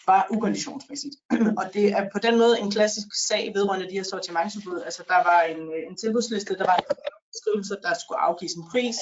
[0.07, 1.17] var ukonditionsmæssigt.
[1.61, 4.81] og det er på den måde en klassisk sag vedrørende de her sortimentsudbud.
[4.85, 6.85] Altså der var en, øh, en tilbudsliste, der var en
[7.33, 8.97] beskrivelse, der skulle afgives en pris,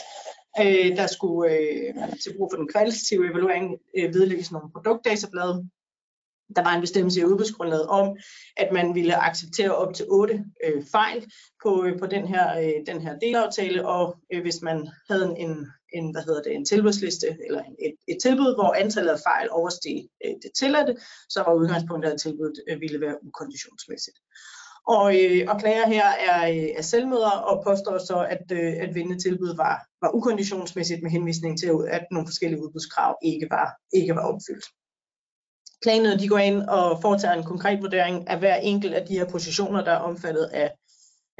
[0.60, 3.66] øh, der skulle øh, til brug for den kvalitative evaluering
[3.98, 5.68] øh, vedlægges nogle produktdatablade.
[6.56, 8.16] Der var en bestemmelse i udbudsgrundlaget om,
[8.56, 11.26] at man ville acceptere op til otte øh, fejl
[11.62, 15.66] på, øh, på den, her, øh, den her delaftale, og øh, hvis man havde en,
[15.92, 20.08] en, hvad hedder det, en tilbudsliste eller et, et tilbud, hvor antallet af fejl oversteg
[20.24, 20.96] øh, det tilladte,
[21.28, 24.18] så var udgangspunktet, at tilbuddet øh, ville være ukonditionsmæssigt.
[24.86, 28.94] Og, øh, og klager her er, øh, er selvmøder og påstår så, at, øh, at
[28.94, 34.14] vindende tilbud var, var ukonditionsmæssigt med henvisning til, at nogle forskellige udbudskrav ikke var, ikke
[34.14, 34.66] var opfyldt.
[35.82, 39.24] Klagenødet de går ind og foretager en konkret vurdering af hver enkelt af de her
[39.30, 40.70] positioner, der er omfattet af,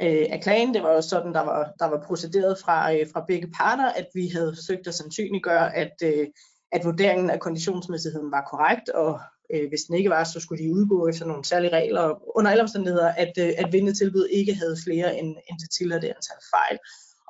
[0.01, 0.73] øh, af klagen.
[0.73, 4.07] Det var jo sådan, der var, der var procederet fra, øh, fra begge parter, at
[4.13, 6.27] vi havde forsøgt at sandsynliggøre, at, øh,
[6.71, 9.19] at vurderingen af konditionsmæssigheden var korrekt, og
[9.53, 12.37] øh, hvis den ikke var, så skulle de udgå efter nogle særlige regler.
[12.37, 16.41] Under alle omstændigheder, at, øh, at vindetilbud ikke havde flere end, end det tilladte antal
[16.55, 16.77] fejl.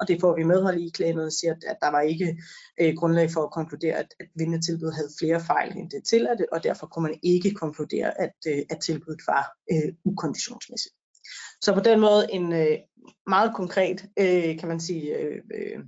[0.01, 0.89] Og det får vi medhold i.
[0.89, 2.37] Klagenødet siger, at, at der var ikke
[2.81, 6.63] øh, grundlag for at konkludere, at, at vindende havde flere fejl end det tilladte, og
[6.63, 10.95] derfor kunne man ikke konkludere, at, øh, at tilbuddet var øh, ukonditionsmæssigt.
[11.61, 12.77] Så på den måde en øh,
[13.27, 15.79] meget konkret, øh, kan man sige, øh, øh,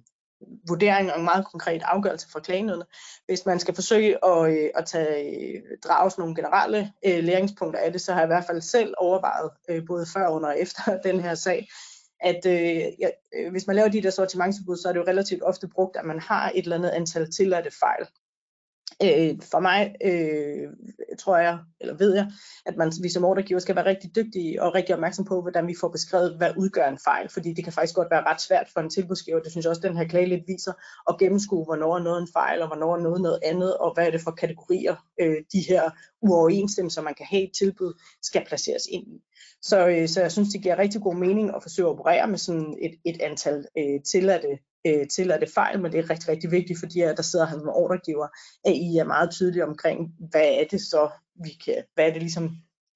[0.67, 2.85] vurdering og en meget konkret afgørelse fra klagenødene.
[3.25, 7.79] Hvis man skal forsøge at, øh, at tage, øh, drage sådan nogle generelle øh, læringspunkter
[7.79, 10.59] af det, så har jeg i hvert fald selv overvejet, øh, både før, under og
[10.59, 11.67] efter den her sag,
[12.25, 15.43] at øh, ja, øh, hvis man laver de der sortimentsudbud, så er det jo relativt
[15.43, 18.05] ofte brugt, at man har et eller andet antal tilladte fejl.
[19.03, 20.69] Øh, for mig øh,
[21.19, 22.31] tror jeg, eller ved jeg,
[22.65, 25.75] at man, vi som ordregiver skal være rigtig dygtige og rigtig opmærksom på, hvordan vi
[25.81, 28.79] får beskrevet, hvad udgør en fejl, fordi det kan faktisk godt være ret svært for
[28.79, 30.73] en tilbudsgiver, det synes jeg også, den her klage lidt viser,
[31.09, 34.07] at gennemskue, hvornår er noget en fejl, og hvornår er noget noget andet, og hvad
[34.07, 35.83] er det for kategorier, øh, de her
[36.21, 39.23] uoverensstemmelser, man kan have i et tilbud, skal placeres ind i.
[39.69, 42.37] Så, øh, så jeg synes, det giver rigtig god mening at forsøge at operere med
[42.37, 46.79] sådan et, et antal øh, tilladte øh, tilladte fejl, men det er rigtig, rigtig vigtigt,
[46.79, 48.27] fordi at der sidder han som ordregiver,
[48.65, 49.99] at I er meget tydelige omkring,
[50.29, 51.09] hvad er det så,
[51.43, 52.49] vi kan, hvad er det ligesom,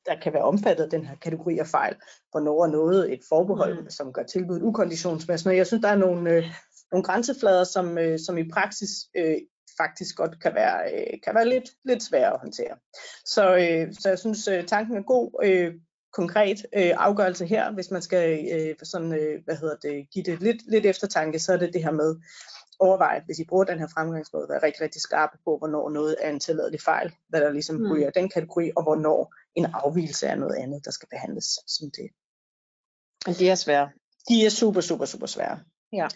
[0.05, 1.95] der kan være omfattet af den her kategori af fejl,
[2.31, 3.89] hvornår er noget et forbehold, mm.
[3.89, 5.47] som gør tilbuddet ukonditionsmæssigt.
[5.47, 6.43] Men jeg synes, der er nogle, øh,
[6.91, 9.37] nogle grænseflader, som, øh, som i praksis øh,
[9.77, 12.75] faktisk godt kan være, øh, kan være lidt, lidt svære at håndtere.
[13.25, 15.43] Så, øh, så jeg synes, øh, tanken er god.
[15.43, 15.73] Øh,
[16.13, 20.41] konkret øh, afgørelse her, hvis man skal øh, sådan, øh, hvad hedder det, give det
[20.41, 22.15] lidt, lidt eftertanke, så er det det her med,
[22.79, 26.29] overveje, hvis I bruger den her fremgangsmåde, være rigtig, rigtig skarpe på, hvornår noget er
[26.29, 27.91] en tilladelig fejl, hvad der ligesom Mm.
[27.91, 32.09] ryger den kategori, og hvornår en afvielse er noget andet, der skal behandles som det.
[33.25, 33.89] Men de er svære.
[34.29, 35.59] De er super, super, super svære.
[35.93, 36.07] Ja.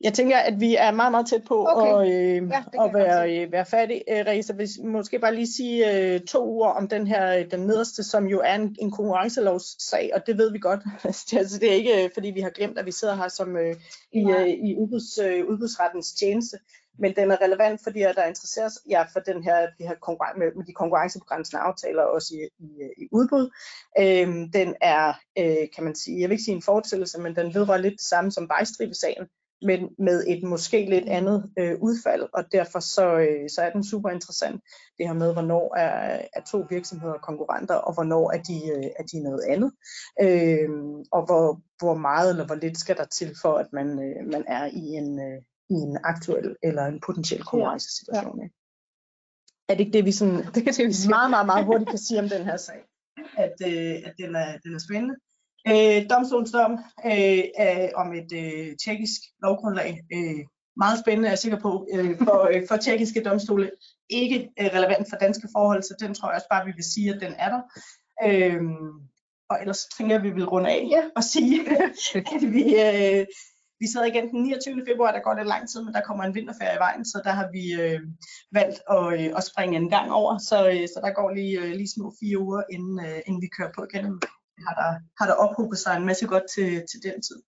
[0.00, 1.92] Jeg tænker, at vi er meget, meget tæt på Okay.
[1.94, 4.02] at, øh, Ja, at være, øh, være færdig.
[4.10, 7.60] Øh, Reza, hvis måske bare lige sige øh, to ord om den her, øh, den
[7.60, 10.80] nederste, som jo er en, en konkurrencelovssag, og det ved vi godt.
[11.04, 13.56] er, altså, det er ikke, øh, fordi vi har glemt, at vi sidder her som
[13.56, 13.76] øh,
[14.12, 16.58] i, øh, i udbuds, øh, udbudsrettens tjeneste,
[16.98, 20.46] men den er relevant, fordi der interesseres ja, for den her, de her konkurren- med,
[20.56, 23.50] med de konkurrencebegrænsende aftaler også i, i, øh, i udbud.
[23.98, 27.54] Øhm, den er, øh, kan man sige, jeg vil ikke sige en fortsættelse, men den
[27.54, 29.26] vedrører lidt det samme som vejstribesagen,
[29.62, 33.84] men med et måske lidt andet øh, udfald, og derfor så, øh, så er den
[33.84, 34.62] super interessant.
[34.98, 39.02] Det her med, hvornår er, er to virksomheder konkurrenter, og hvornår er de, øh, er
[39.12, 39.72] de noget andet,
[40.22, 40.68] øh,
[41.12, 44.44] og hvor, hvor meget eller hvor lidt skal der til for, at man, øh, man
[44.46, 48.40] er i en, øh, i en aktuel eller en potentiel konkurrencesituation.
[48.42, 48.48] Ja.
[49.68, 52.20] Er det ikke det, vi sådan Det det, vi meget, meget, meget hurtigt kan sige
[52.20, 52.80] om den her sag?
[53.36, 55.14] At, øh, at den, er, den er spændende.
[55.68, 56.72] Øh, domstolsdom
[57.06, 60.00] øh, er om et øh, tjekkisk lovgrundlag.
[60.12, 60.44] Øh,
[60.76, 63.70] meget spændende, er jeg sikker på, øh, for, øh, for tjekkiske domstole.
[64.08, 67.14] Ikke øh, relevant for danske forhold, så den tror jeg også bare, vi vil sige,
[67.14, 67.62] at den er der.
[68.28, 68.62] Øh,
[69.50, 71.02] og ellers tænker jeg, at vi vil runde af Ja.
[71.16, 71.60] og sige,
[72.34, 73.26] at vi, øh,
[73.80, 74.84] vi sidder igen den 29.
[74.88, 77.30] februar, der går lidt lang tid, men der kommer en vinterferie i vejen, så der
[77.30, 78.00] har vi øh,
[78.52, 81.70] valgt at, øh, at springe en gang over, så, øh, så der går lige, øh,
[81.80, 84.20] lige små fire uger, inden, øh, inden vi kører på igen.
[84.66, 87.38] Har der, har der ophobet sig en masse godt til, til den tid.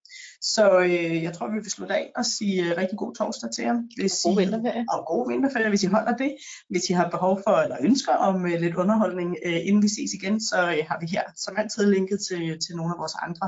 [0.40, 3.64] Så øh, jeg tror, vi vil slutte af og sige øh, rigtig god torsdag til
[3.64, 3.77] jer.
[3.98, 4.85] Hvis God I- vinterferie.
[4.94, 6.37] Og god vinterferie, hvis I holder det.
[6.70, 10.11] Hvis I har behov for eller ønsker om øh, lidt underholdning, øh, inden vi ses
[10.18, 13.46] igen, så øh, har vi her som altid linket til, til nogle af vores andre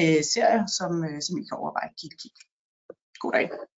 [0.00, 2.34] øh, serier, som, øh, som I kan overveje at give et kig.
[3.22, 3.70] God dag.